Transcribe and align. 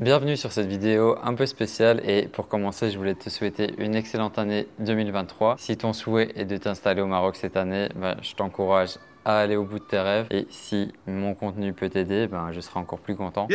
Bienvenue 0.00 0.36
sur 0.36 0.50
cette 0.50 0.66
vidéo 0.66 1.16
un 1.22 1.34
peu 1.34 1.46
spéciale 1.46 2.02
et 2.04 2.26
pour 2.26 2.48
commencer 2.48 2.90
je 2.90 2.98
voulais 2.98 3.14
te 3.14 3.30
souhaiter 3.30 3.74
une 3.78 3.94
excellente 3.94 4.40
année 4.40 4.66
2023. 4.80 5.54
Si 5.56 5.76
ton 5.76 5.92
souhait 5.92 6.32
est 6.34 6.46
de 6.46 6.56
t'installer 6.56 7.00
au 7.00 7.06
Maroc 7.06 7.36
cette 7.36 7.56
année, 7.56 7.88
ben, 7.94 8.16
je 8.20 8.34
t'encourage 8.34 8.96
à 9.24 9.38
aller 9.38 9.54
au 9.54 9.62
bout 9.62 9.78
de 9.78 9.84
tes 9.84 10.00
rêves 10.00 10.26
et 10.32 10.48
si 10.50 10.92
mon 11.06 11.36
contenu 11.36 11.72
peut 11.72 11.88
t'aider, 11.88 12.26
ben, 12.26 12.50
je 12.50 12.58
serai 12.58 12.80
encore 12.80 12.98
plus 12.98 13.14
content. 13.14 13.46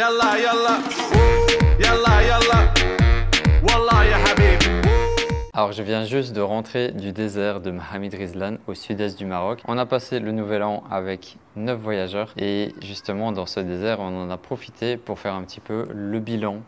Alors 5.59 5.73
je 5.73 5.83
viens 5.83 6.05
juste 6.05 6.31
de 6.31 6.39
rentrer 6.39 6.93
du 6.93 7.11
désert 7.11 7.59
de 7.59 7.69
Mohamed 7.69 8.13
Rizlan 8.13 8.55
au 8.67 8.73
sud-est 8.73 9.19
du 9.19 9.25
Maroc. 9.25 9.61
On 9.67 9.77
a 9.77 9.85
passé 9.85 10.21
le 10.21 10.31
nouvel 10.31 10.63
an 10.63 10.85
avec 10.89 11.35
9 11.57 11.77
voyageurs 11.77 12.33
et 12.37 12.73
justement 12.81 13.33
dans 13.33 13.45
ce 13.45 13.59
désert 13.59 13.99
on 13.99 14.23
en 14.23 14.29
a 14.29 14.37
profité 14.37 14.95
pour 14.95 15.19
faire 15.19 15.33
un 15.33 15.43
petit 15.43 15.59
peu 15.59 15.85
le 15.93 16.21
bilan 16.21 16.61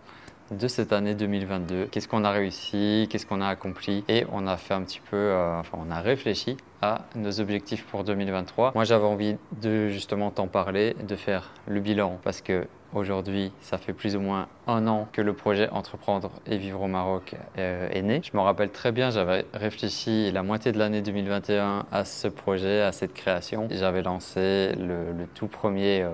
de 0.52 0.68
cette 0.68 0.92
année 0.92 1.16
2022. 1.16 1.86
Qu'est-ce 1.86 2.10
qu'on 2.10 2.26
a 2.26 2.32
réussi, 2.32 3.08
qu'est-ce 3.10 3.26
qu'on 3.26 3.40
a 3.40 3.48
accompli? 3.48 4.04
Et 4.10 4.26
on 4.34 4.46
a 4.46 4.58
fait 4.58 4.74
un 4.74 4.82
petit 4.82 5.00
peu, 5.10 5.16
euh, 5.16 5.58
enfin 5.58 5.78
on 5.82 5.90
a 5.90 6.02
réfléchi 6.02 6.58
à 6.82 7.06
nos 7.16 7.40
objectifs 7.40 7.86
pour 7.86 8.04
2023. 8.04 8.74
Moi 8.76 8.84
j'avais 8.84 9.06
envie 9.06 9.38
de 9.62 9.88
justement 9.88 10.32
t'en 10.32 10.48
parler, 10.48 10.98
de 11.08 11.16
faire 11.16 11.54
le 11.66 11.80
bilan 11.80 12.20
parce 12.26 12.42
que 12.42 12.68
Aujourd'hui, 12.94 13.54
ça 13.62 13.78
fait 13.78 13.94
plus 13.94 14.18
ou 14.18 14.20
moins 14.20 14.50
un 14.68 14.86
an 14.86 15.08
que 15.14 15.22
le 15.22 15.32
projet 15.32 15.70
Entreprendre 15.70 16.30
et 16.46 16.58
vivre 16.58 16.82
au 16.82 16.88
Maroc 16.88 17.36
euh, 17.58 17.88
est 17.90 18.02
né. 18.02 18.20
Je 18.22 18.36
me 18.36 18.42
rappelle 18.42 18.70
très 18.70 18.92
bien, 18.92 19.12
j'avais 19.12 19.46
réfléchi 19.54 20.30
la 20.32 20.44
moitié 20.44 20.74
de 20.74 20.78
l'année 20.78 21.02
2021 21.02 21.86
à 21.90 22.04
ce 22.04 22.28
projet, 22.28 22.82
à 22.82 22.92
cette 22.92 23.14
création. 23.14 23.70
J'avais 23.72 24.02
lancé 24.02 24.74
le, 24.78 25.26
tout 25.36 25.48
premier 25.48 26.02
euh, 26.02 26.10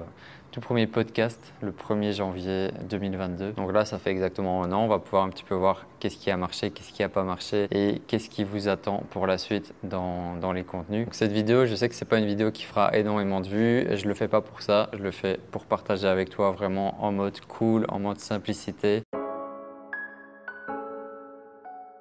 premier 0.61 0.87
podcast 0.87 1.53
le 1.61 1.71
1er 1.71 2.13
janvier 2.13 2.71
2022. 2.89 3.53
Donc 3.53 3.71
là, 3.71 3.85
ça 3.85 3.99
fait 3.99 4.11
exactement 4.11 4.63
un 4.63 4.71
an. 4.71 4.83
On 4.83 4.87
va 4.87 4.99
pouvoir 4.99 5.23
un 5.23 5.29
petit 5.29 5.43
peu 5.43 5.55
voir 5.55 5.85
qu'est-ce 5.99 6.17
qui 6.17 6.31
a 6.31 6.37
marché, 6.37 6.71
qu'est-ce 6.71 6.91
qui 6.91 7.01
n'a 7.01 7.09
pas 7.09 7.23
marché 7.23 7.67
et 7.71 8.01
qu'est-ce 8.07 8.29
qui 8.29 8.43
vous 8.43 8.67
attend 8.67 9.03
pour 9.11 9.27
la 9.27 9.37
suite 9.37 9.73
dans, 9.83 10.35
dans 10.35 10.51
les 10.51 10.63
contenus. 10.63 11.07
Cette 11.11 11.31
vidéo, 11.31 11.65
je 11.65 11.75
sais 11.75 11.89
que 11.89 11.95
c'est 11.95 12.05
pas 12.05 12.19
une 12.19 12.25
vidéo 12.25 12.51
qui 12.51 12.63
fera 12.63 12.95
énormément 12.97 13.41
de 13.41 13.47
vues. 13.47 13.87
Je 13.95 14.07
le 14.07 14.13
fais 14.13 14.27
pas 14.27 14.41
pour 14.41 14.61
ça. 14.61 14.89
Je 14.93 15.03
le 15.03 15.11
fais 15.11 15.39
pour 15.51 15.65
partager 15.65 16.07
avec 16.07 16.29
toi 16.29 16.51
vraiment 16.51 17.03
en 17.03 17.11
mode 17.11 17.39
cool, 17.41 17.85
en 17.89 17.99
mode 17.99 18.19
simplicité. 18.19 19.03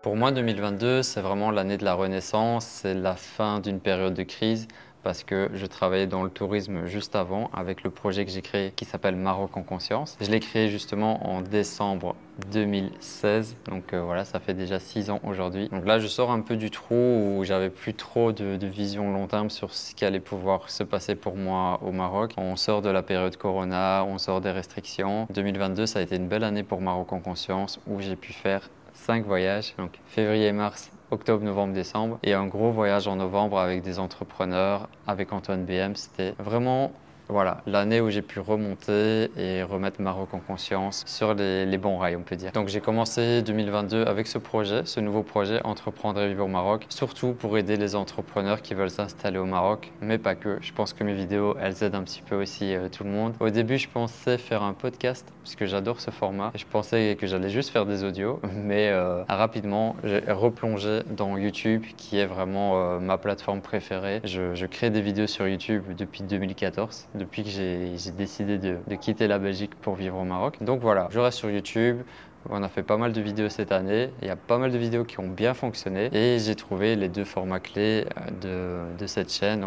Pour 0.02 0.14
moi, 0.14 0.30
2022, 0.30 1.02
c'est 1.02 1.20
vraiment 1.20 1.50
l'année 1.50 1.78
de 1.78 1.84
la 1.84 1.94
renaissance, 1.94 2.64
c'est 2.64 2.94
la 2.94 3.16
fin 3.16 3.58
d'une 3.58 3.80
période 3.80 4.14
de 4.14 4.22
crise 4.22 4.68
parce 5.06 5.22
que 5.22 5.48
je 5.54 5.66
travaillais 5.66 6.08
dans 6.08 6.24
le 6.24 6.30
tourisme 6.30 6.86
juste 6.86 7.14
avant 7.14 7.48
avec 7.54 7.84
le 7.84 7.90
projet 7.90 8.24
que 8.24 8.32
j'ai 8.32 8.42
créé 8.42 8.72
qui 8.74 8.84
s'appelle 8.84 9.14
Maroc 9.14 9.56
en 9.56 9.62
conscience. 9.62 10.18
Je 10.20 10.28
l'ai 10.28 10.40
créé 10.40 10.68
justement 10.68 11.24
en 11.30 11.42
décembre 11.42 12.16
2016, 12.50 13.54
donc 13.70 13.92
euh, 13.92 14.02
voilà, 14.02 14.24
ça 14.24 14.40
fait 14.40 14.52
déjà 14.52 14.80
six 14.80 15.08
ans 15.08 15.20
aujourd'hui. 15.22 15.68
Donc 15.68 15.86
là, 15.86 16.00
je 16.00 16.08
sors 16.08 16.32
un 16.32 16.40
peu 16.40 16.56
du 16.56 16.72
trou 16.72 17.36
où 17.38 17.44
j'avais 17.44 17.70
plus 17.70 17.94
trop 17.94 18.32
de, 18.32 18.66
vision 18.66 19.12
long 19.12 19.28
terme 19.28 19.48
sur 19.48 19.72
ce 19.72 19.94
qui 19.94 20.04
allait 20.04 20.18
pouvoir 20.18 20.70
se 20.70 20.82
passer 20.82 21.14
pour 21.14 21.36
moi 21.36 21.78
au 21.84 21.92
Maroc. 21.92 22.32
On 22.36 22.56
sort 22.56 22.82
de 22.82 22.90
la 22.90 23.04
période 23.04 23.36
Corona, 23.36 24.04
on 24.08 24.18
sort 24.18 24.40
des 24.40 24.50
restrictions. 24.50 25.28
2022, 25.30 25.86
ça 25.86 26.00
a 26.00 26.02
été 26.02 26.16
une 26.16 26.26
belle 26.26 26.42
année 26.42 26.64
pour 26.64 26.80
Maroc 26.80 27.12
en 27.12 27.20
conscience 27.20 27.78
où 27.86 28.00
j'ai 28.00 28.16
pu 28.16 28.32
faire 28.32 28.68
cinq 28.92 29.24
voyages, 29.24 29.72
donc 29.78 30.00
février-mars 30.06 30.90
octobre, 31.10 31.44
novembre, 31.44 31.74
décembre. 31.74 32.18
Et 32.22 32.34
un 32.34 32.46
gros 32.46 32.70
voyage 32.70 33.08
en 33.08 33.16
novembre 33.16 33.58
avec 33.58 33.82
des 33.82 33.98
entrepreneurs, 33.98 34.88
avec 35.06 35.32
Antoine 35.32 35.64
BM. 35.64 35.94
C'était 35.94 36.34
vraiment 36.38 36.92
voilà, 37.28 37.62
l'année 37.66 38.00
où 38.00 38.08
j'ai 38.08 38.22
pu 38.22 38.38
remonter 38.38 39.30
et 39.36 39.62
remettre 39.64 40.00
Maroc 40.00 40.32
en 40.32 40.38
conscience 40.38 41.02
sur 41.06 41.34
les, 41.34 41.78
bons 41.78 41.98
rails, 41.98 42.16
on 42.16 42.22
peut 42.22 42.36
dire. 42.36 42.52
Donc 42.52 42.68
j'ai 42.68 42.80
commencé 42.80 43.42
2022 43.42 44.04
avec 44.04 44.28
ce 44.28 44.38
projet, 44.38 44.82
ce 44.84 45.00
nouveau 45.00 45.22
projet 45.22 45.60
Entreprendre 45.64 46.20
et 46.20 46.28
vivre 46.28 46.44
au 46.44 46.48
Maroc, 46.48 46.86
surtout 46.88 47.32
pour 47.32 47.58
aider 47.58 47.76
les 47.76 47.96
entrepreneurs 47.96 48.62
qui 48.62 48.74
veulent 48.74 48.90
s'installer 48.90 49.38
au 49.38 49.44
Maroc, 49.44 49.92
mais 50.00 50.18
pas 50.18 50.36
que. 50.36 50.58
Je 50.60 50.72
pense 50.72 50.92
que 50.92 51.02
mes 51.02 51.14
vidéos, 51.14 51.56
elles 51.60 51.82
aident 51.82 51.96
un 51.96 52.04
petit 52.04 52.22
peu 52.22 52.36
aussi 52.36 52.74
euh, 52.74 52.88
tout 52.88 53.02
le 53.02 53.10
monde. 53.10 53.34
Au 53.40 53.50
début, 53.50 53.78
je 53.78 53.88
pensais 53.88 54.38
faire 54.38 54.62
un 54.62 54.72
podcast, 54.72 55.26
parce 55.42 55.56
que 55.56 55.66
j'adore 55.66 56.00
ce 56.00 56.10
format. 56.10 56.52
je 56.54 56.64
pensais 56.64 57.16
que 57.18 57.26
j'allais 57.26 57.50
juste 57.50 57.70
faire 57.70 57.86
des 57.86 58.04
audios, 58.04 58.40
mais 58.54 58.90
euh, 58.90 59.24
rapidement, 59.28 59.96
j'ai 60.04 60.22
replongé 60.28 61.00
dans 61.10 61.36
YouTube, 61.36 61.84
qui 61.96 62.18
est 62.18 62.26
vraiment 62.26 62.76
euh, 62.76 63.00
ma 63.00 63.18
plateforme 63.18 63.60
préférée. 63.60 64.20
Je 64.24 64.66
crée 64.66 64.90
des 64.90 65.00
vidéos 65.00 65.26
sur 65.26 65.48
YouTube 65.48 65.82
depuis 65.96 66.22
2014 66.22 67.08
depuis 67.16 67.42
que 67.42 67.50
j'ai 67.50 67.96
décidé 68.16 68.58
de, 68.58 68.78
quitter 69.00 69.26
la 69.26 69.38
Belgique 69.38 69.74
pour 69.74 69.94
vivre 69.94 70.18
au 70.18 70.24
Maroc. 70.24 70.58
Donc 70.60 70.80
voilà, 70.80 71.08
je 71.10 71.18
reste 71.18 71.38
sur 71.38 71.50
YouTube. 71.50 72.02
On 72.48 72.62
a 72.62 72.68
fait 72.68 72.82
pas 72.82 72.96
mal 72.96 73.12
de 73.12 73.20
vidéos 73.20 73.48
cette 73.48 73.72
année. 73.72 74.10
Il 74.22 74.28
y 74.28 74.30
a 74.30 74.36
pas 74.36 74.58
mal 74.58 74.70
de 74.70 74.78
vidéos 74.78 75.04
qui 75.04 75.18
ont 75.18 75.28
bien 75.28 75.52
fonctionné 75.52 76.10
et 76.12 76.38
j'ai 76.38 76.54
trouvé 76.54 76.94
les 76.94 77.08
deux 77.08 77.24
formats 77.24 77.58
clés 77.58 78.06
euh, 78.44 78.96
de, 78.96 79.06
cette 79.06 79.32
chaîne. 79.32 79.64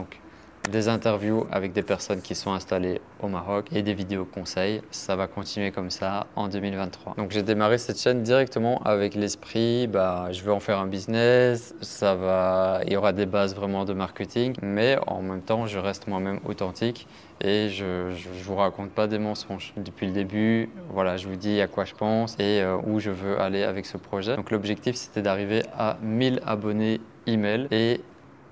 Des 0.70 0.88
interviews 0.88 1.46
avec 1.52 1.74
des 1.74 1.82
personnes 1.82 2.22
qui 2.22 2.36
sont 2.36 2.52
installées 2.52 3.02
au 3.22 3.28
Maroc 3.28 3.68
et 3.72 3.82
des 3.82 3.94
vidéos 3.94 4.26
conseils. 4.26 4.82
Ça 4.92 5.16
va 5.16 5.28
continuer 5.28 5.72
comme 5.72 5.90
ça 5.90 6.28
en 6.36 6.48
2023. 6.48 7.16
Donc 7.18 7.32
j'ai 7.32 7.44
démarré 7.44 7.78
cette 7.78 8.00
chaîne 8.00 8.24
directement 8.24 8.82
avec 8.84 9.16
l'esprit, 9.16 9.88
bah, 9.88 10.30
je 10.32 10.42
veux 10.44 10.54
en 10.54 10.60
faire 10.60 10.80
un 10.80 10.88
business, 10.88 11.76
ça 11.82 12.16
va, 12.16 12.82
il 12.86 12.94
y 12.94 12.96
aura 12.96 13.14
des 13.14 13.26
bases 13.26 13.56
vraiment 13.56 13.86
de 13.86 13.94
marketing, 13.94 14.56
mais 14.62 14.98
en 15.08 15.22
même 15.22 15.42
temps 15.42 15.68
je 15.68 15.78
reste 15.78 16.08
moi-même 16.08 16.40
authentique 16.46 17.08
et 17.42 17.70
je 17.70 18.10
ne 18.10 18.44
vous 18.44 18.56
raconte 18.56 18.92
pas 18.92 19.08
des 19.08 19.20
mensonges. 19.20 19.74
Depuis 19.78 20.08
le 20.08 20.14
début, 20.14 20.70
voilà, 20.90 21.18
je 21.18 21.28
vous 21.28 21.36
dis 21.36 21.62
à 21.62 21.68
quoi 21.68 21.86
je 21.86 21.94
pense 21.94 22.36
et 22.40 22.62
euh, 22.62 22.78
où 22.86 23.00
je 23.00 23.12
veux 23.12 23.40
aller 23.40 23.64
avec 23.64 23.86
ce 23.86 23.98
projet. 23.98 24.36
Donc 24.36 24.52
l'objectif 24.52 24.96
c'était 24.96 25.22
d'arriver 25.22 25.64
à 25.78 25.98
1000 26.02 26.42
abonnés 26.46 27.00
email 27.28 27.68
et 27.72 28.02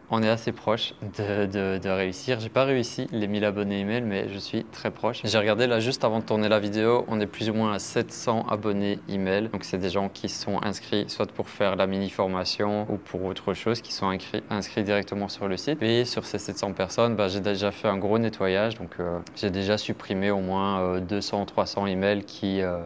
on 0.10 0.24
est 0.24 0.30
assez 0.30 0.52
proche 0.52 0.94
de, 1.18 1.46
de, 1.46 1.80
de 1.80 1.90
réussir. 1.90 2.40
J'ai 2.40 2.50
pas 2.50 2.64
réussi 2.64 3.08
les 3.12 3.28
1000 3.28 3.44
abonnés 3.44 3.80
email, 3.80 4.02
mais 4.02 4.30
je 4.30 4.38
suis 4.40 4.64
très 4.66 4.92
proche. 4.92 5.22
J'ai 5.24 5.38
regardé 5.38 5.68
là 5.68 5.80
juste 5.80 6.04
avant 6.06 6.20
de 6.20 6.24
tourner 6.24 6.48
la 6.48 6.60
vidéo, 6.60 7.06
on 7.10 7.20
est 7.20 7.28
plus 7.28 7.50
ou 7.50 7.54
moins 7.54 7.74
à 7.74 7.80
700 7.80 8.46
abonnés 8.50 9.00
email. 9.10 9.50
Donc 9.50 9.64
c'est 9.64 9.78
des 9.78 9.90
gens 9.90 10.08
qui 10.10 10.30
sont 10.30 10.62
inscrits 10.64 11.06
soit 11.10 11.32
pour 11.32 11.50
faire 11.50 11.76
la 11.76 11.88
mini 11.88 12.10
formation 12.10 12.88
ou 12.90 12.98
pour 12.98 13.24
autre 13.26 13.54
chose, 13.54 13.82
qui 13.82 13.94
sont 13.94 14.08
inscrits, 14.50 14.84
directement 14.84 15.28
sur 15.28 15.48
le 15.48 15.58
site. 15.58 15.82
Et 15.82 16.06
sur 16.06 16.26
ces 16.26 16.40
700 16.40 16.74
personnes, 16.74 17.16
bah, 17.16 17.28
j'ai 17.28 17.42
déjà 17.42 17.72
fait 17.72 17.88
un 17.88 17.98
gros 17.98 18.18
nettoyage. 18.18 18.76
Donc 18.76 18.92
euh, 19.00 19.20
j'ai 19.36 19.50
déjà 19.50 19.78
supprimé 19.78 20.32
au 20.32 20.40
moins 20.40 21.00
200-300 21.00 21.84
euh, 21.84 21.86
emails 21.88 22.24
qui, 22.24 22.62
euh, 22.62 22.78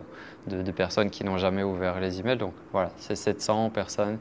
de, 0.48 0.64
de 0.64 0.72
personnes 0.72 1.12
qui 1.12 1.24
n'ont 1.24 1.38
jamais 1.38 1.64
ouvert 1.64 2.00
les 2.00 2.20
emails. 2.20 2.38
Donc 2.38 2.54
voilà, 2.72 2.90
c'est 2.98 3.16
700 3.16 3.70
personnes 3.70 4.18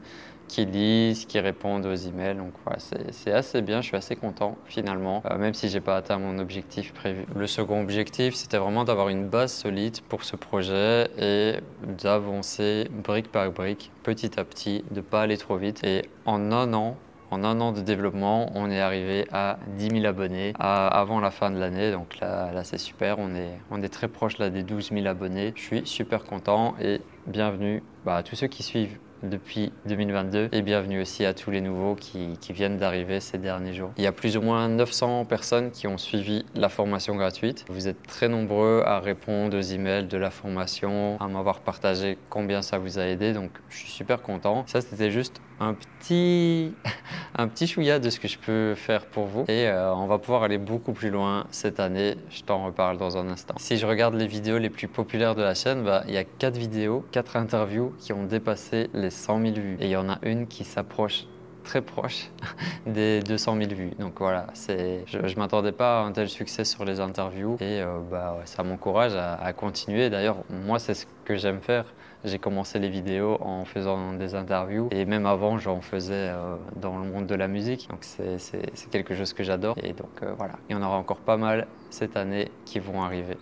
qui 0.51 0.65
lisent, 0.65 1.25
qui 1.25 1.39
répondent 1.39 1.85
aux 1.85 1.95
emails. 1.95 2.35
Donc 2.35 2.51
voilà, 2.65 2.77
c'est 3.11 3.31
assez 3.31 3.61
bien, 3.61 3.81
je 3.81 3.87
suis 3.87 3.95
assez 3.95 4.17
content 4.17 4.57
finalement, 4.65 5.23
euh, 5.31 5.37
même 5.37 5.53
si 5.53 5.69
j'ai 5.69 5.79
pas 5.79 5.95
atteint 5.95 6.19
mon 6.19 6.37
objectif 6.39 6.93
prévu. 6.93 7.25
Le 7.33 7.47
second 7.47 7.81
objectif, 7.81 8.35
c'était 8.35 8.57
vraiment 8.57 8.83
d'avoir 8.83 9.07
une 9.07 9.29
base 9.29 9.53
solide 9.53 10.01
pour 10.09 10.25
ce 10.25 10.35
projet 10.35 11.09
et 11.17 11.55
d'avancer 12.03 12.89
brique 12.91 13.31
par 13.31 13.49
brique, 13.51 13.91
petit 14.03 14.37
à 14.37 14.43
petit, 14.43 14.83
de 14.91 14.99
pas 14.99 15.21
aller 15.21 15.37
trop 15.37 15.55
vite. 15.55 15.85
Et 15.85 16.03
en 16.25 16.51
un 16.51 16.73
an, 16.73 16.97
en 17.31 17.45
un 17.45 17.61
an 17.61 17.71
de 17.71 17.79
développement, 17.79 18.51
on 18.53 18.69
est 18.69 18.81
arrivé 18.81 19.25
à 19.31 19.57
10 19.77 20.01
000 20.01 20.05
abonnés 20.05 20.51
avant 20.59 21.21
la 21.21 21.31
fin 21.31 21.49
de 21.49 21.57
l'année. 21.57 21.93
Donc 21.93 22.19
là, 22.19 22.51
là 22.51 22.65
c'est 22.65 22.77
super. 22.77 23.19
On 23.19 23.33
est, 23.35 23.57
on 23.71 23.81
est 23.81 23.89
très 23.89 24.09
proche 24.09 24.37
là, 24.37 24.49
des 24.49 24.63
12 24.63 24.89
000 24.91 25.07
abonnés. 25.07 25.53
Je 25.55 25.61
suis 25.61 25.81
super 25.85 26.25
content 26.25 26.75
et 26.81 26.99
bienvenue 27.25 27.83
bah, 28.03 28.17
à 28.17 28.23
tous 28.23 28.35
ceux 28.35 28.47
qui 28.47 28.63
suivent 28.63 28.99
depuis 29.23 29.71
2022 29.85 30.49
et 30.51 30.61
bienvenue 30.61 31.01
aussi 31.01 31.25
à 31.25 31.33
tous 31.33 31.51
les 31.51 31.61
nouveaux 31.61 31.95
qui, 31.95 32.37
viennent 32.51 32.77
d'arriver 32.77 33.21
ces 33.21 33.37
derniers 33.37 33.73
jours. 33.73 33.91
Il 33.97 34.03
y 34.03 34.07
a 34.07 34.11
plus 34.11 34.35
ou 34.35 34.41
moins 34.41 34.67
900 34.67 35.25
personnes 35.25 35.71
qui 35.71 35.87
ont 35.87 35.97
suivi 35.97 36.43
la 36.53 36.67
formation 36.67 37.15
gratuite. 37.15 37.65
Vous 37.69 37.87
êtes 37.87 38.03
très 38.03 38.27
nombreux 38.27 38.83
à 38.85 38.99
répondre 38.99 39.57
aux 39.57 39.61
emails 39.61 40.07
de 40.07 40.17
la 40.17 40.31
formation, 40.31 41.17
à 41.19 41.27
m'avoir 41.27 41.61
partagé 41.61 42.17
combien 42.29 42.61
ça 42.61 42.77
vous 42.77 42.99
a 42.99 43.03
aidé, 43.03 43.31
donc 43.31 43.51
je 43.69 43.77
suis 43.77 43.91
super 43.91 44.21
content. 44.21 44.65
Ça, 44.67 44.81
c'était 44.81 45.11
juste 45.11 45.41
un 45.61 45.75
petit, 45.75 46.73
un 47.37 47.47
petit 47.47 47.67
chouïa 47.67 47.99
de 47.99 48.09
ce 48.09 48.19
que 48.19 48.27
je 48.27 48.37
peux 48.39 48.75
faire 48.75 49.05
pour 49.05 49.25
vous 49.25 49.45
et 49.47 49.67
euh, 49.67 49.93
on 49.93 50.07
va 50.07 50.17
pouvoir 50.17 50.43
aller 50.43 50.57
beaucoup 50.57 50.91
plus 50.91 51.11
loin 51.11 51.45
cette 51.51 51.79
année. 51.79 52.15
Je 52.29 52.41
t'en 52.41 52.65
reparle 52.65 52.97
dans 52.97 53.17
un 53.17 53.29
instant. 53.29 53.53
Si 53.57 53.77
je 53.77 53.85
regarde 53.85 54.15
les 54.15 54.27
vidéos 54.27 54.57
les 54.57 54.71
plus 54.71 54.87
populaires 54.87 55.35
de 55.35 55.43
la 55.43 55.53
chaîne, 55.53 55.83
bah, 55.83 56.03
il 56.07 56.13
y 56.13 56.17
a 56.17 56.23
4 56.23 56.57
vidéos, 56.57 57.05
4 57.11 57.37
interviews 57.37 57.93
qui 57.99 58.11
ont 58.11 58.23
dépassé 58.23 58.89
les 58.93 59.11
100 59.11 59.41
000 59.41 59.53
vues. 59.53 59.77
Et 59.79 59.85
il 59.85 59.91
y 59.91 59.95
en 59.95 60.09
a 60.09 60.17
une 60.23 60.47
qui 60.47 60.63
s'approche 60.63 61.25
très 61.63 61.81
proche 61.81 62.29
des 62.85 63.21
200 63.21 63.57
000 63.57 63.73
vues. 63.73 63.91
Donc 63.99 64.19
voilà, 64.19 64.47
je 64.55 65.17
ne 65.17 65.39
m'attendais 65.39 65.71
pas 65.71 65.99
à 65.99 66.03
un 66.03 66.11
tel 66.11 66.29
succès 66.29 66.65
sur 66.65 66.85
les 66.85 66.99
interviews 66.99 67.57
et 67.59 67.81
euh, 67.81 67.99
bah, 68.09 68.37
ça 68.45 68.63
m'encourage 68.63 69.13
à, 69.15 69.53
continuer. 69.53 70.09
D'ailleurs, 70.09 70.37
moi, 70.49 70.79
c'est 70.79 70.93
ce 70.93 71.05
que 71.25 71.35
j'aime 71.35 71.61
faire. 71.61 71.85
J'ai 72.23 72.37
commencé 72.37 72.77
les 72.77 72.89
vidéos 72.89 73.37
en 73.41 73.65
faisant 73.65 74.13
des 74.13 74.35
interviews 74.35 74.89
et 74.91 75.05
même 75.05 75.25
avant, 75.25 75.57
j'en 75.57 75.81
faisais 75.81 76.29
euh, 76.29 76.55
dans 76.75 76.99
le 76.99 77.09
monde 77.09 77.25
de 77.25 77.35
la 77.35 77.47
musique. 77.47 77.87
Donc 77.89 78.03
c'est 78.03 78.89
quelque 78.91 79.15
chose 79.15 79.33
que 79.33 79.43
j'adore 79.43 79.75
et 79.81 79.93
donc 79.93 80.21
euh, 80.21 80.33
voilà, 80.37 80.53
il 80.69 80.75
y 80.75 80.79
en 80.79 80.83
aura 80.83 80.97
encore 80.97 81.17
pas 81.17 81.37
mal 81.37 81.67
cette 81.89 82.15
année 82.17 82.51
qui 82.65 82.79
vont 82.79 83.01
arriver. 83.01 83.37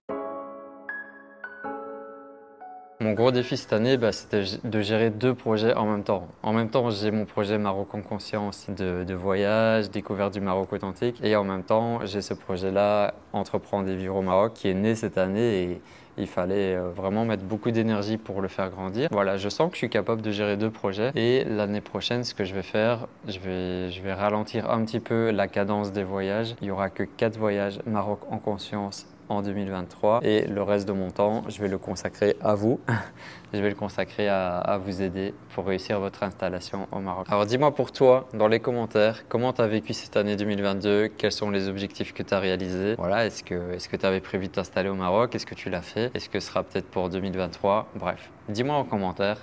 Mon 3.02 3.14
gros 3.14 3.32
défi 3.32 3.56
cette 3.56 3.72
année, 3.72 3.96
bah, 3.96 4.12
c'était 4.12 4.44
de 4.62 4.82
gérer 4.82 5.10
deux 5.10 5.34
projets 5.34 5.74
en 5.74 5.86
même 5.86 6.04
temps. 6.04 6.28
En 6.44 6.52
même 6.52 6.70
temps, 6.70 6.90
j'ai 6.90 7.12
mon 7.12 7.24
projet 7.24 7.58
Maroc 7.58 7.96
en 7.96 8.02
conscience 8.02 8.70
de, 8.70 9.14
voyage, 9.14 9.90
découverte 9.90 10.34
du 10.34 10.42
Maroc 10.42 10.74
authentique. 10.74 11.18
Et 11.24 11.38
en 11.38 11.46
même 11.46 11.64
temps, 11.64 12.06
j'ai 12.06 12.22
ce 12.22 12.34
projet-là, 12.34 13.14
Entreprendre 13.32 13.86
des 13.86 13.96
vivre 13.96 14.18
au 14.18 14.22
Maroc, 14.22 14.52
qui 14.54 14.68
est 14.68 14.74
né 14.74 14.96
cette 14.96 15.18
année 15.18 15.62
et 15.62 15.82
il 16.18 16.28
fallait 16.28 16.76
euh, 16.76 16.90
vraiment 16.90 17.24
mettre 17.24 17.44
beaucoup 17.44 17.72
d'énergie 17.72 18.18
pour 18.18 18.42
le 18.42 18.50
faire 18.50 18.70
grandir. 18.70 19.08
Voilà, 19.14 19.38
je 19.38 19.48
sens 19.48 19.70
que 19.70 19.76
je 19.76 19.78
suis 19.78 19.90
capable 19.90 20.22
de 20.22 20.32
gérer 20.32 20.58
deux 20.58 20.70
projets. 20.70 21.12
Et 21.16 21.46
l'année 21.46 21.80
prochaine, 21.80 22.26
ce 22.26 22.34
que 22.34 22.44
je 22.44 22.54
vais 22.54 22.64
faire, 22.64 23.08
je 23.30 23.40
vais, 23.40 23.92
je 23.92 24.02
vais 24.02 24.14
ralentir 24.14 24.70
un 24.70 24.84
petit 24.84 25.00
peu 25.00 25.32
la 25.32 25.48
cadence 25.48 25.94
des 25.94 26.04
voyages. 26.04 26.54
Il 26.60 26.66
n'y 26.66 26.72
aura 26.72 26.90
que 26.90 27.04
quatre 27.04 27.38
voyages 27.38 27.80
Maroc 27.86 28.20
en 28.30 28.40
conscience 28.40 29.08
en 29.30 29.42
2023 29.42 30.20
et 30.24 30.46
le 30.46 30.62
reste 30.62 30.88
de 30.88 30.94
mon 30.94 31.12
temps, 31.12 31.44
je 31.48 31.62
vais 31.62 31.68
le 31.68 31.78
consacrer 31.78 32.36
à 32.42 32.56
vous. 32.56 32.80
je 33.54 33.60
vais 33.60 33.70
le 33.70 33.76
consacrer 33.76 34.28
à, 34.28 34.80
vous 34.84 35.02
aider 35.02 35.34
pour 35.54 35.66
réussir 35.66 36.00
votre 36.00 36.24
installation 36.24 36.88
au 36.92 37.00
Maroc. 37.00 37.28
Alors 37.30 37.46
dis-moi 37.46 37.74
pour 37.74 37.92
toi 37.92 38.28
dans 38.34 38.48
les 38.48 38.60
commentaires 38.60 39.28
comment 39.28 39.54
tu 39.54 39.62
as 39.62 39.68
vécu 39.68 39.94
cette 39.94 40.18
année 40.18 40.36
2022, 40.36 41.10
quels 41.18 41.32
sont 41.32 41.50
les 41.50 41.68
objectifs 41.68 42.14
que 42.14 42.24
tu 42.24 42.34
as 42.34 42.40
réalisés? 42.40 42.96
Voilà, 42.98 43.26
est-ce 43.26 43.44
que 43.44 43.96
tu 43.96 44.06
avais 44.06 44.22
prévu 44.22 44.48
de 44.48 44.54
t'installer 44.54 44.90
au 44.90 44.96
Maroc? 44.96 45.36
Est-ce 45.36 45.46
que 45.46 45.56
tu 45.56 45.70
l'as 45.70 45.82
fait? 45.82 46.12
Est-ce 46.14 46.30
que 46.30 46.40
ce 46.40 46.48
sera 46.48 46.64
peut-être 46.64 46.88
pour 46.88 47.10
2023 47.10 47.88
Bref, 47.96 48.30
dis-moi 48.50 48.76
en 48.76 48.84
commentaire 48.84 49.38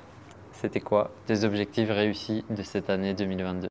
c'était 0.52 0.80
quoi 0.80 1.10
tes 1.26 1.44
objectifs 1.44 1.90
réussis 1.90 2.42
de 2.48 2.62
cette 2.62 2.88
année 2.88 3.12
2022. 3.12 3.68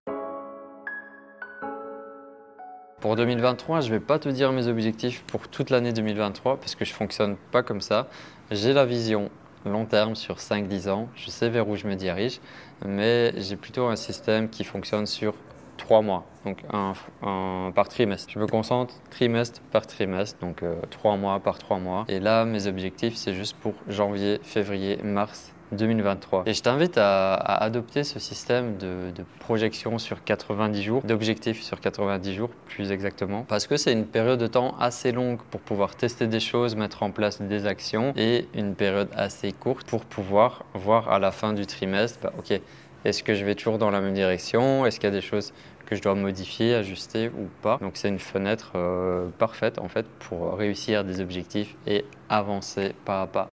Pour 3.06 3.16
2023, 3.16 3.82
je 3.82 3.90
ne 3.90 3.92
vais 3.92 4.00
pas 4.00 4.18
te 4.18 4.30
dire 4.30 4.52
mes 4.52 4.66
objectifs 4.66 5.22
pour 5.28 5.48
toute 5.48 5.70
l'année 5.70 5.94
2023 5.94 6.58
parce 6.58 6.74
que 6.74 6.86
je 6.86 6.90
ne 6.90 6.96
fonctionne 6.96 7.36
pas 7.52 7.62
comme 7.62 7.80
ça. 7.80 8.08
J'ai 8.50 8.74
la 8.74 8.84
vision 8.84 9.30
long 9.64 9.86
terme 9.86 10.16
sur 10.16 10.38
5-10 10.38 10.90
ans, 10.90 11.08
je 11.14 11.30
sais 11.30 11.50
vers 11.50 11.70
où 11.70 11.76
je 11.76 11.86
me 11.86 11.94
dirige, 11.94 12.40
mais 12.84 13.40
j'ai 13.40 13.58
plutôt 13.58 13.86
un 13.86 13.96
système 13.96 14.50
qui 14.50 14.64
fonctionne 14.64 15.06
sur 15.06 15.36
3 15.78 16.02
mois, 16.02 16.26
donc 16.46 16.64
un, 16.74 17.72
par 17.76 17.90
trimestre. 17.90 18.34
Je 18.34 18.40
me 18.40 18.48
concentre 18.48 18.96
trimestre 19.12 19.62
par 19.72 19.86
trimestre, 19.86 20.40
donc 20.40 20.64
3 20.90 21.14
euh, 21.14 21.18
mois 21.18 21.40
par 21.40 21.60
3 21.60 21.78
mois. 21.78 22.06
Et 22.08 22.20
là, 22.20 22.44
mes 22.44 22.66
objectifs, 22.66 23.18
c'est 23.18 23.36
juste 23.36 23.56
pour 23.58 23.76
janvier, 23.88 24.40
février, 24.42 24.98
mars 25.04 25.54
2023. 25.72 26.44
Et 26.46 26.54
je 26.54 26.62
t'invite 26.62 26.98
à, 26.98 27.36
adopter 27.36 28.04
ce 28.04 28.20
système 28.20 28.78
de, 28.78 29.12
projection 29.40 29.98
sur 29.98 30.24
90 30.24 30.82
jours, 30.82 31.02
d'objectifs 31.04 31.62
sur 31.62 31.80
90 31.80 32.34
jours 32.34 32.50
plus 32.68 32.92
exactement, 32.92 33.44
parce 33.48 33.68
que 33.68 33.78
c'est 33.78 33.94
une 33.94 34.06
période 34.06 34.40
de 34.40 34.48
temps 34.48 34.76
assez 34.80 35.12
longue 35.12 35.40
pour 35.52 35.62
pouvoir 35.62 35.96
tester 35.96 36.28
des 36.28 36.40
choses, 36.40 36.76
mettre 36.76 37.04
en 37.04 37.12
place 37.12 37.42
des 37.42 37.66
actions, 37.66 38.14
et 38.16 38.48
une 38.54 38.76
période 38.76 39.10
assez 39.16 39.52
courte 39.52 39.88
pour 39.88 40.06
pouvoir 40.06 40.66
voir 40.74 41.10
à 41.10 41.20
la 41.20 41.32
fin 41.32 41.54
du 41.54 41.66
trimestre, 41.66 42.20
bah, 42.22 42.34
ok, 42.38 42.60
est-ce 43.06 43.22
que 43.22 43.36
je 43.36 43.46
vais 43.46 43.54
toujours 43.54 43.78
dans 43.78 43.92
la 43.92 44.02
même 44.02 44.16
direction? 44.16 44.86
Est-ce 44.86 45.00
qu'il 45.00 45.08
y 45.08 45.14
a 45.14 45.16
des 45.16 45.22
choses 45.22 45.54
que 45.86 45.96
je 45.96 46.02
dois 46.02 46.16
modifier, 46.16 46.74
ajuster 46.74 47.30
ou 47.30 47.48
pas? 47.62 47.78
Donc 47.80 47.98
c'est 47.98 48.10
une 48.10 48.18
fenêtre 48.18 48.72
euh, 48.76 49.28
parfaite 49.38 49.78
en 49.78 49.88
fait 49.88 50.08
pour 50.08 50.58
réussir 50.58 51.04
des 51.04 51.22
objectifs 51.22 51.76
et 51.86 52.04
avancer 52.30 52.96
pas 53.06 53.22
à 53.22 53.28
pas. 53.28 53.48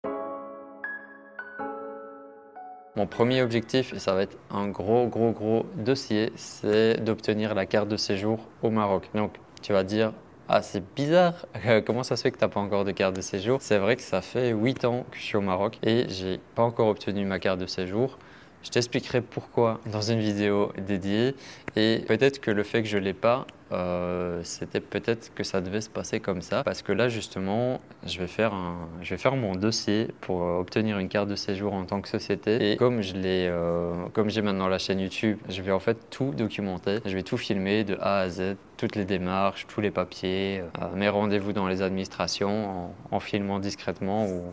Mon 3.00 3.06
premier 3.06 3.40
objectif, 3.40 3.94
et 3.94 3.98
ça 3.98 4.12
va 4.12 4.20
être 4.20 4.36
un 4.50 4.68
gros, 4.68 5.06
gros, 5.06 5.30
gros 5.30 5.64
dossier, 5.74 6.32
c'est 6.36 7.02
d'obtenir 7.02 7.54
la 7.54 7.64
carte 7.64 7.88
de 7.88 7.96
séjour 7.96 8.40
au 8.62 8.68
Maroc. 8.68 9.08
Donc, 9.14 9.32
tu 9.62 9.72
vas 9.72 9.84
dire, 9.84 10.12
ah, 10.50 10.60
c'est 10.60 10.84
bizarre, 10.94 11.46
comment 11.86 12.02
ça 12.02 12.16
se 12.16 12.22
fait 12.22 12.30
que 12.30 12.36
tu 12.36 12.44
n'as 12.44 12.50
pas 12.50 12.60
encore 12.60 12.84
de 12.84 12.92
carte 12.92 13.16
de 13.16 13.22
séjour? 13.22 13.62
C'est 13.62 13.78
vrai 13.78 13.96
que 13.96 14.02
ça 14.02 14.20
fait 14.20 14.50
8 14.50 14.84
ans 14.84 15.06
que 15.10 15.16
je 15.16 15.22
suis 15.22 15.38
au 15.38 15.40
Maroc 15.40 15.78
et 15.82 16.10
j'ai 16.10 16.40
pas 16.54 16.62
encore 16.62 16.88
obtenu 16.88 17.24
ma 17.24 17.38
carte 17.38 17.58
de 17.58 17.64
séjour. 17.64 18.18
Je 18.62 18.70
t'expliquerai 18.70 19.22
pourquoi 19.22 19.80
dans 19.90 20.02
une 20.02 20.20
vidéo 20.20 20.72
dédiée. 20.76 21.34
Et 21.76 22.04
peut-être 22.06 22.40
que 22.40 22.50
le 22.50 22.62
fait 22.62 22.82
que 22.82 22.88
je 22.88 22.98
ne 22.98 23.04
l'ai 23.04 23.14
pas, 23.14 23.46
euh, 23.72 24.40
c'était 24.42 24.80
peut-être 24.80 25.32
que 25.34 25.44
ça 25.44 25.60
devait 25.60 25.80
se 25.80 25.88
passer 25.88 26.20
comme 26.20 26.42
ça. 26.42 26.62
Parce 26.64 26.82
que 26.82 26.92
là 26.92 27.08
justement 27.08 27.80
je 28.04 28.18
vais 28.18 28.26
faire, 28.26 28.52
un, 28.52 28.88
je 29.00 29.10
vais 29.10 29.18
faire 29.18 29.36
mon 29.36 29.54
dossier 29.54 30.08
pour 30.20 30.42
euh, 30.42 30.58
obtenir 30.58 30.98
une 30.98 31.08
carte 31.08 31.28
de 31.28 31.36
séjour 31.36 31.72
en 31.72 31.84
tant 31.84 32.00
que 32.00 32.08
société. 32.08 32.72
Et 32.72 32.76
comme 32.76 33.00
je 33.00 33.14
euh, 33.16 33.94
j'ai 34.26 34.42
maintenant 34.42 34.68
la 34.68 34.78
chaîne 34.78 35.00
YouTube, 35.00 35.38
je 35.48 35.62
vais 35.62 35.72
en 35.72 35.80
fait 35.80 35.96
tout 36.10 36.32
documenter, 36.36 36.98
je 37.06 37.14
vais 37.14 37.22
tout 37.22 37.36
filmer 37.36 37.84
de 37.84 37.96
A 38.00 38.18
à 38.18 38.28
Z, 38.28 38.56
toutes 38.76 38.96
les 38.96 39.04
démarches, 39.04 39.66
tous 39.68 39.80
les 39.80 39.90
papiers, 39.90 40.62
mes 40.94 41.08
rendez-vous 41.08 41.52
dans 41.52 41.66
les 41.66 41.82
administrations 41.82 42.90
en, 43.10 43.16
en 43.16 43.20
filmant 43.20 43.58
discrètement 43.58 44.26
ou 44.26 44.52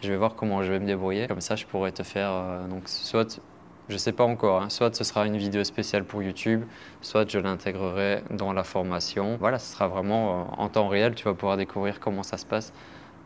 je 0.00 0.10
vais 0.10 0.16
voir 0.16 0.34
comment 0.34 0.62
je 0.62 0.72
vais 0.72 0.78
me 0.78 0.86
débrouiller. 0.86 1.26
Comme 1.26 1.40
ça, 1.40 1.56
je 1.56 1.66
pourrais 1.66 1.92
te 1.92 2.02
faire 2.02 2.30
euh, 2.30 2.66
donc 2.68 2.88
soit 2.88 3.40
je 3.88 3.96
sais 3.96 4.12
pas 4.12 4.24
encore, 4.24 4.62
hein, 4.62 4.68
soit 4.68 4.94
ce 4.94 5.02
sera 5.02 5.26
une 5.26 5.38
vidéo 5.38 5.64
spéciale 5.64 6.04
pour 6.04 6.22
YouTube, 6.22 6.64
soit 7.00 7.28
je 7.30 7.38
l'intégrerai 7.38 8.22
dans 8.30 8.52
la 8.52 8.62
formation. 8.62 9.36
Voilà, 9.40 9.58
ce 9.58 9.72
sera 9.72 9.88
vraiment 9.88 10.40
euh, 10.40 10.44
en 10.58 10.68
temps 10.68 10.88
réel, 10.88 11.14
tu 11.14 11.24
vas 11.24 11.34
pouvoir 11.34 11.56
découvrir 11.56 11.98
comment 11.98 12.22
ça 12.22 12.36
se 12.36 12.44
passe 12.44 12.72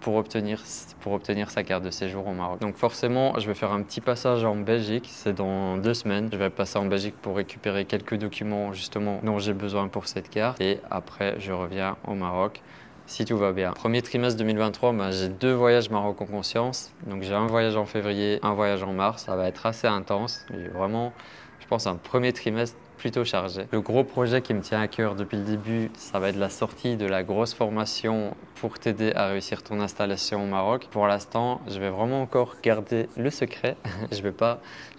pour 0.00 0.16
obtenir, 0.16 0.60
pour 1.00 1.12
obtenir 1.12 1.50
sa 1.50 1.62
carte 1.62 1.84
de 1.84 1.90
séjour 1.90 2.26
au 2.26 2.32
Maroc. 2.32 2.60
Donc 2.60 2.76
forcément, 2.76 3.38
je 3.38 3.46
vais 3.46 3.54
faire 3.54 3.72
un 3.72 3.82
petit 3.82 4.00
passage 4.00 4.44
en 4.44 4.56
Belgique, 4.56 5.08
c'est 5.08 5.32
dans 5.32 5.76
deux 5.76 5.94
semaines. 5.94 6.28
Je 6.32 6.36
vais 6.36 6.50
passer 6.50 6.78
en 6.78 6.86
Belgique 6.86 7.14
pour 7.22 7.36
récupérer 7.36 7.84
quelques 7.84 8.16
documents 8.16 8.72
justement 8.72 9.20
dont 9.22 9.38
j'ai 9.38 9.54
besoin 9.54 9.88
pour 9.88 10.08
cette 10.08 10.28
carte 10.28 10.60
et 10.60 10.80
après 10.90 11.36
je 11.38 11.52
reviens 11.52 11.96
au 12.06 12.14
Maroc 12.14 12.62
si 13.06 13.24
tout 13.24 13.36
va 13.36 13.52
bien. 13.52 13.72
Premier 13.72 14.02
trimestre 14.02 14.38
2023, 14.38 14.92
ben, 14.92 15.10
j'ai 15.10 15.28
deux 15.28 15.52
voyages 15.52 15.90
Maroc 15.90 16.20
en 16.20 16.26
conscience. 16.26 16.92
Donc 17.06 17.22
j'ai 17.22 17.34
un 17.34 17.46
voyage 17.46 17.76
en 17.76 17.86
février, 17.86 18.38
un 18.42 18.54
voyage 18.54 18.82
en 18.82 18.92
mars. 18.92 19.24
Ça 19.24 19.36
va 19.36 19.48
être 19.48 19.66
assez 19.66 19.86
intense. 19.86 20.46
Et 20.54 20.68
vraiment, 20.68 21.12
je 21.60 21.66
pense 21.66 21.86
un 21.86 21.96
premier 21.96 22.32
trimestre 22.32 22.76
plutôt 23.02 23.24
chargé. 23.24 23.66
Le 23.72 23.80
gros 23.80 24.04
projet 24.04 24.42
qui 24.42 24.54
me 24.54 24.60
tient 24.60 24.80
à 24.80 24.86
cœur 24.86 25.16
depuis 25.16 25.36
le 25.36 25.42
début, 25.42 25.90
ça 25.96 26.20
va 26.20 26.28
être 26.28 26.36
la 26.36 26.48
sortie 26.48 26.96
de 26.96 27.04
la 27.04 27.24
grosse 27.24 27.52
formation 27.52 28.36
pour 28.54 28.78
t'aider 28.78 29.12
à 29.16 29.26
réussir 29.26 29.64
ton 29.64 29.80
installation 29.80 30.44
au 30.44 30.46
Maroc. 30.46 30.86
Pour 30.92 31.08
l'instant, 31.08 31.60
je 31.66 31.80
vais 31.80 31.90
vraiment 31.90 32.22
encore 32.22 32.54
garder 32.62 33.08
le 33.16 33.28
secret. 33.30 33.76
je 34.12 34.22
vais 34.22 34.32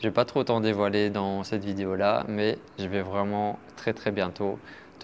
vais 0.02 0.12
pas 0.12 0.26
trop 0.26 0.44
t'en 0.44 0.60
dévoiler 0.60 1.10
dans 1.10 1.44
cette 1.44 1.64
vidéo 1.64 1.96
là, 1.96 2.26
mais 2.28 2.58
je 2.78 2.88
vais 2.88 3.02
vraiment 3.02 3.58
très 3.78 3.94
très 3.94 4.12
bientôt 4.12 4.60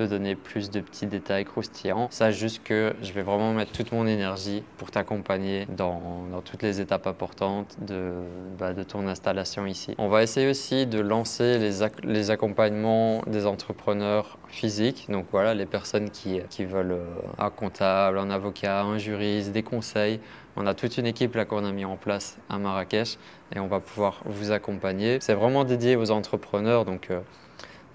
donner 0.07 0.36
plus 0.36 0.69
de 0.69 0.80
petits 0.80 1.06
détails 1.06 1.46
croustillants. 1.46 2.07
Sache 2.12 2.36
juste 2.36 2.63
que 2.63 2.94
je 3.01 3.12
vais 3.13 3.22
vraiment 3.22 3.54
mettre 3.54 3.72
toute 3.72 3.92
mon 3.92 4.07
énergie 4.07 4.63
pour 4.78 4.92
t'accompagner 4.92 5.68
dans, 5.75 6.01
toutes 6.46 6.63
les 6.63 6.81
étapes 6.81 7.07
importantes 7.07 7.78
de, 7.86 8.13
bah, 8.57 8.74
de 8.74 8.84
ton 8.84 9.07
installation 9.07 9.66
ici. 9.66 9.96
On 9.98 10.08
va 10.08 10.24
essayer 10.24 10.50
aussi 10.50 10.86
de 10.86 11.00
lancer 11.00 11.58
les, 11.58 11.86
les 12.03 12.32
accompagnements 12.32 13.22
des 13.27 13.46
entrepreneurs 13.46 14.38
physiques. 14.48 15.08
Donc 15.10 15.25
voilà, 15.32 15.53
les 15.53 15.65
personnes 15.65 16.10
qui, 16.10 16.39
qui 16.50 16.65
veulent 16.65 16.91
euh, 16.91 17.06
un 17.38 17.50
comptable, 17.50 18.18
un 18.18 18.29
avocat, 18.29 18.82
un 18.82 18.98
juriste, 18.98 19.51
des 19.51 19.63
conseils. 19.63 20.20
On 20.56 20.68
a 20.68 20.74
toute 20.74 20.98
une 20.98 21.06
équipe 21.06 21.36
là 21.36 21.46
qu'on 21.46 21.63
a 21.63 21.72
mis 21.72 21.86
en 21.86 21.96
place 21.96 22.38
à 22.50 22.58
Marrakech 22.58 23.18
et 23.56 23.60
on 23.60 23.68
va 23.68 23.79
pouvoir 23.79 24.22
vous 24.25 24.51
accompagner. 24.51 25.20
C'est 25.22 25.34
vraiment 25.34 25.63
dédié 25.63 25.96
aux 25.96 26.12
entrepreneurs, 26.12 26.86
donc 26.86 27.12
euh, 27.12 27.22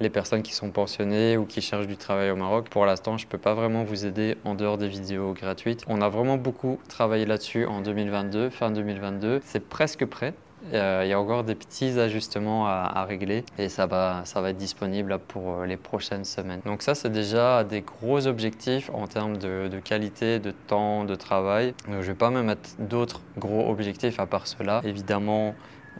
les 0.00 0.10
personnes 0.10 0.42
qui 0.42 0.54
sont 0.54 0.70
pensionnées 0.70 1.36
ou 1.36 1.44
qui 1.44 1.60
cherchent 1.60 1.86
du 1.86 1.96
travail 1.96 2.30
au 2.30 2.36
Maroc. 2.36 2.68
Pour 2.68 2.86
l'instant, 2.86 3.16
je 3.18 3.26
ne 3.26 3.30
peux 3.30 3.38
pas 3.38 3.54
vraiment 3.54 3.84
vous 3.84 4.06
aider 4.06 4.36
en 4.44 4.54
dehors 4.54 4.78
des 4.78 4.88
vidéos 4.88 5.32
gratuites. 5.32 5.84
On 5.88 6.00
a 6.00 6.08
vraiment 6.08 6.36
beaucoup 6.36 6.78
travaillé 6.88 7.26
là-dessus 7.26 7.66
en 7.66 7.80
2022, 7.80 8.50
fin 8.50 8.70
2022. 8.70 9.40
C'est 9.44 9.68
presque 9.68 10.04
prêt. 10.06 10.34
Euh, 10.72 11.02
il 11.04 11.08
y 11.08 11.12
a 11.12 11.20
encore 11.20 11.44
des 11.44 11.54
petits 11.54 11.98
ajustements 11.98 12.66
à, 12.66 13.04
régler 13.04 13.44
et 13.58 13.68
ça 13.68 13.86
va, 13.86 14.22
ça 14.24 14.40
va 14.40 14.50
être 14.50 14.56
disponible 14.56 15.18
pour 15.28 15.60
euh, 15.60 15.66
les 15.66 15.76
prochaines 15.76 16.24
semaines. 16.24 16.60
Donc 16.64 16.82
ça, 16.82 16.94
c'est 16.94 17.10
déjà 17.10 17.64
des 17.64 17.82
gros 17.82 18.26
objectifs 18.26 18.90
en 18.94 19.06
termes 19.06 19.36
de, 19.36 19.68
qualité, 19.84 20.38
de 20.38 20.52
temps, 20.52 21.04
de 21.04 21.14
travail. 21.14 21.74
Donc, 21.86 21.96
je 21.96 21.96
ne 21.96 22.02
vais 22.02 22.14
pas 22.14 22.30
me 22.30 22.42
mettre 22.42 22.70
d'autres 22.78 23.20
gros 23.36 23.70
objectifs 23.70 24.18
à 24.18 24.26
part 24.26 24.46
cela. 24.46 24.80
Évidemment, 24.84 25.54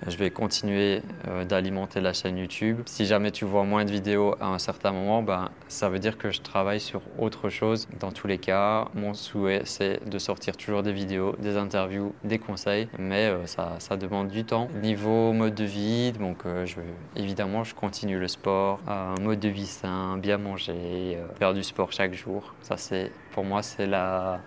je 0.07 0.17
vais 0.17 0.31
continuer 0.31 1.03
euh, 1.29 1.45
d'alimenter 1.45 2.01
la 2.01 2.13
chaîne 2.13 2.37
YouTube. 2.37 2.81
Si 2.87 3.07
jamais 3.07 3.31
tu 3.31 3.45
vois 3.45 3.65
moins 3.65 3.85
de 3.85 3.91
vidéos 3.91 4.35
à 4.41 4.47
un 4.47 4.59
certain 4.59 4.93
moment, 4.93 5.23
ben, 5.23 5.51
ça 5.69 5.89
veut 5.89 5.99
dire 5.99 6.19
que 6.19 6.31
je 6.31 6.41
travaille 6.41 6.81
sur 6.81 7.03
autre 7.19 7.49
chose. 7.49 7.89
Dans 8.01 8.13
tous 8.13 8.27
les 8.27 8.39
cas, 8.39 8.89
mon 8.95 9.15
souhait, 9.15 9.63
c'est 9.65 10.07
de 10.09 10.19
sortir 10.19 10.57
toujours 10.57 10.83
des 10.83 10.93
vidéos, 10.93 11.35
des 11.39 11.57
interviews, 11.57 12.15
des 12.25 12.39
conseils, 12.39 12.89
mais 12.99 13.27
euh, 13.27 13.47
ça, 13.47 13.97
demande 13.97 14.29
du 14.29 14.45
temps. 14.45 14.69
Niveau 14.83 15.33
mode 15.33 15.55
de 15.55 15.65
vie, 15.65 16.13
donc 16.13 16.47
euh, 16.47 16.67
évidemment, 17.17 17.65
je 17.65 17.75
continue 17.75 18.19
le 18.19 18.29
sport, 18.29 18.81
un 18.89 19.15
mode 19.21 19.39
de 19.39 19.49
vie 19.49 19.67
sain, 19.67 20.17
bien 20.19 20.37
manger, 20.37 21.19
faire 21.39 21.55
du 21.55 21.63
sport 21.63 21.93
chaque 21.93 22.15
jour. 22.15 22.55
Pour 23.33 23.45
moi, 23.45 23.63
c'est 23.63 23.87
la 23.87 24.41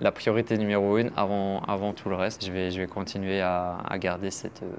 la 0.00 0.12
priorité 0.12 0.56
numéro 0.56 0.98
une 0.98 1.10
avant, 1.16 1.60
avant 1.60 1.92
tout 1.92 2.08
le 2.08 2.16
reste. 2.16 2.44
Je 2.44 2.52
vais, 2.52 2.70
je 2.70 2.80
vais 2.80 2.86
continuer 2.86 3.40
à, 3.40 3.78
garder 3.96 4.30
cette, 4.30 4.62
euh, 4.62 4.72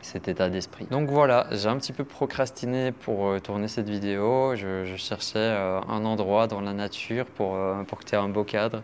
cet 0.00 0.28
état 0.28 0.48
d'esprit. 0.48 0.86
Donc 0.90 1.10
voilà, 1.10 1.46
j'ai 1.52 1.68
un 1.68 1.76
petit 1.76 1.92
peu 1.92 2.04
procrastiné 2.04 2.92
pour 2.92 3.26
euh, 3.26 3.38
tourner 3.40 3.68
cette 3.68 3.88
vidéo. 3.88 4.54
Je, 4.56 4.94
cherchais 4.96 5.38
euh, 5.38 5.80
un 5.88 6.04
endroit 6.04 6.46
dans 6.46 6.60
la 6.60 6.72
nature 6.72 7.26
pour, 7.26 7.58
pour 7.86 7.98
que 7.98 8.04
tu 8.04 8.14
aies 8.14 8.18
un 8.18 8.28
beau 8.28 8.44
cadre 8.44 8.82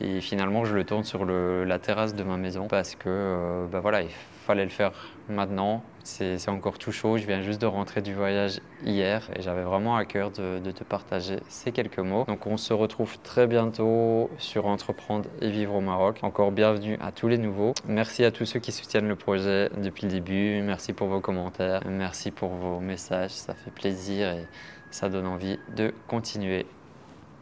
Et 0.00 0.20
finalement, 0.20 0.64
je 0.64 0.74
le 0.74 0.84
tourne 0.84 1.04
sur 1.04 1.24
la 1.24 1.78
terrasse 1.78 2.14
de 2.14 2.22
ma 2.22 2.36
maison 2.36 2.68
parce 2.68 2.94
que 2.94 3.08
euh, 3.08 3.66
bah 3.66 3.80
voilà, 3.80 4.02
il 4.02 4.10
fallait 4.46 4.64
le 4.64 4.70
faire 4.70 4.92
maintenant. 5.28 5.82
C'est 6.04 6.48
encore 6.48 6.78
tout 6.78 6.92
chaud. 6.92 7.18
Je 7.18 7.26
viens 7.26 7.42
juste 7.42 7.60
de 7.60 7.66
rentrer 7.66 8.00
du 8.00 8.14
voyage 8.14 8.60
hier 8.84 9.28
et 9.36 9.42
j'avais 9.42 9.62
vraiment 9.62 9.96
à 9.96 10.04
cœur 10.04 10.30
de, 10.30 10.58
de, 10.58 10.70
te 10.70 10.84
partager 10.84 11.36
ces 11.48 11.72
quelques 11.72 11.98
mots. 11.98 12.24
Donc, 12.26 12.46
on 12.46 12.56
se 12.56 12.72
retrouve 12.72 13.18
très 13.20 13.46
bientôt 13.46 14.30
sur 14.38 14.66
Entreprendre 14.66 15.28
et 15.42 15.50
Vivre 15.50 15.74
au 15.74 15.80
Maroc. 15.80 16.20
Encore 16.22 16.52
bienvenue 16.52 16.96
à 17.00 17.12
tous 17.12 17.28
les 17.28 17.38
nouveaux. 17.38 17.74
Merci 17.86 18.24
à 18.24 18.30
tous 18.30 18.46
ceux 18.46 18.60
qui 18.60 18.72
soutiennent 18.72 19.08
le 19.08 19.16
projet 19.16 19.68
depuis 19.76 20.06
le 20.06 20.12
début. 20.12 20.62
Merci 20.62 20.92
pour 20.92 21.08
vos 21.08 21.20
commentaires. 21.20 21.82
Merci 21.86 22.30
pour 22.30 22.50
vos 22.50 22.80
messages. 22.80 23.32
Ça 23.32 23.54
fait 23.54 23.70
plaisir 23.70 24.30
et 24.30 24.46
ça 24.90 25.08
donne 25.08 25.26
envie 25.26 25.58
de 25.76 25.92
continuer. 26.06 26.64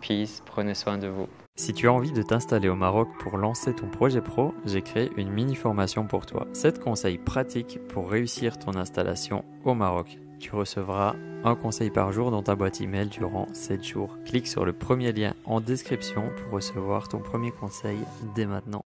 Peace. 0.00 0.42
Prenez 0.44 0.74
soin 0.74 0.98
de 0.98 1.06
vous. 1.06 1.28
Si 1.58 1.72
tu 1.72 1.88
as 1.88 1.92
envie 1.92 2.12
de 2.12 2.20
t'installer 2.20 2.68
au 2.68 2.76
Maroc 2.76 3.08
pour 3.18 3.38
lancer 3.38 3.72
ton 3.72 3.88
projet 3.88 4.20
pro, 4.20 4.52
j'ai 4.66 4.82
créé 4.82 5.10
une 5.16 5.30
mini 5.30 5.54
formation 5.54 6.06
pour 6.06 6.26
toi. 6.26 6.46
7 6.52 6.80
conseils 6.80 7.16
pratiques 7.16 7.80
pour 7.88 8.10
réussir 8.10 8.58
ton 8.58 8.76
installation 8.76 9.42
au 9.64 9.74
Maroc. 9.74 10.18
Tu 10.38 10.54
recevras 10.54 11.16
un 11.44 11.54
conseil 11.54 11.90
par 11.90 12.12
jour 12.12 12.30
dans 12.30 12.42
ta 12.42 12.56
boîte 12.56 12.82
email 12.82 13.08
durant 13.08 13.46
7 13.54 13.82
jours. 13.82 14.18
Clique 14.26 14.48
sur 14.48 14.66
le 14.66 14.74
premier 14.74 15.12
lien 15.12 15.32
en 15.46 15.62
description 15.62 16.24
pour 16.36 16.52
recevoir 16.52 17.08
ton 17.08 17.20
premier 17.20 17.52
conseil 17.52 17.98
dès 18.34 18.44
maintenant. 18.44 18.84